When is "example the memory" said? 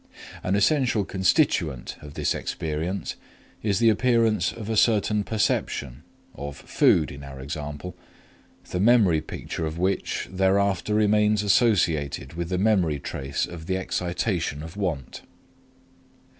7.39-9.21